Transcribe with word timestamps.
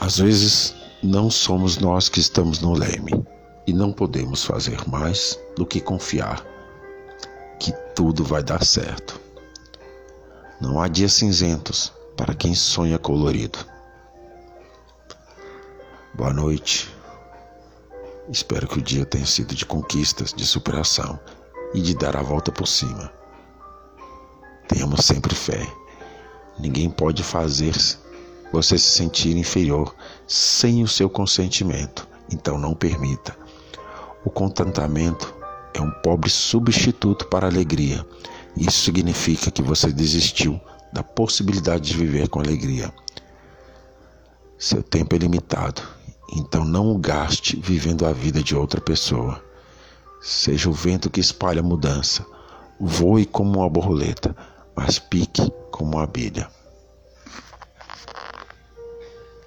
Às 0.00 0.18
vezes, 0.18 0.74
não 1.02 1.28
somos 1.28 1.78
nós 1.78 2.08
que 2.08 2.20
estamos 2.20 2.60
no 2.60 2.72
leme 2.72 3.26
e 3.66 3.72
não 3.72 3.92
podemos 3.92 4.44
fazer 4.44 4.88
mais 4.88 5.38
do 5.56 5.66
que 5.66 5.80
confiar 5.80 6.46
que 7.58 7.72
tudo 7.96 8.22
vai 8.22 8.42
dar 8.42 8.64
certo. 8.64 9.20
Não 10.60 10.80
há 10.80 10.86
dias 10.86 11.14
cinzentos 11.14 11.92
para 12.16 12.32
quem 12.32 12.54
sonha 12.54 12.96
colorido. 12.96 13.58
Boa 16.14 16.32
noite. 16.32 16.88
Espero 18.28 18.68
que 18.68 18.78
o 18.78 18.82
dia 18.82 19.04
tenha 19.04 19.26
sido 19.26 19.52
de 19.52 19.66
conquistas, 19.66 20.32
de 20.32 20.46
superação 20.46 21.18
e 21.74 21.80
de 21.80 21.94
dar 21.94 22.16
a 22.16 22.22
volta 22.22 22.52
por 22.52 22.68
cima. 22.68 23.12
Tenhamos 24.68 25.04
sempre 25.04 25.34
fé. 25.34 25.66
Ninguém 26.56 26.88
pode 26.88 27.24
fazer 27.24 27.74
você 28.52 28.78
se 28.78 28.90
sentir 28.90 29.36
inferior 29.36 29.94
sem 30.26 30.82
o 30.82 30.88
seu 30.88 31.08
consentimento, 31.08 32.08
então 32.32 32.58
não 32.58 32.74
permita. 32.74 33.36
O 34.24 34.30
contentamento 34.30 35.34
é 35.74 35.80
um 35.80 35.90
pobre 36.02 36.30
substituto 36.30 37.26
para 37.26 37.46
a 37.46 37.50
alegria. 37.50 38.04
Isso 38.56 38.84
significa 38.84 39.50
que 39.50 39.62
você 39.62 39.92
desistiu 39.92 40.60
da 40.92 41.02
possibilidade 41.02 41.90
de 41.90 41.96
viver 41.96 42.28
com 42.28 42.40
alegria. 42.40 42.92
Seu 44.58 44.82
tempo 44.82 45.14
é 45.14 45.18
limitado, 45.18 45.82
então 46.34 46.64
não 46.64 46.90
o 46.90 46.98
gaste 46.98 47.56
vivendo 47.56 48.04
a 48.04 48.12
vida 48.12 48.42
de 48.42 48.56
outra 48.56 48.80
pessoa. 48.80 49.42
Seja 50.20 50.68
o 50.68 50.72
vento 50.72 51.10
que 51.10 51.20
espalha 51.20 51.62
mudança. 51.62 52.26
Voe 52.80 53.24
como 53.24 53.60
uma 53.60 53.70
borboleta, 53.70 54.34
mas 54.74 54.98
pique 54.98 55.48
como 55.70 55.96
uma 55.96 56.04
abelha. 56.04 56.50